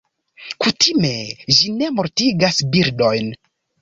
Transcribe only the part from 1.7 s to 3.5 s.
ne mortigas birdojn.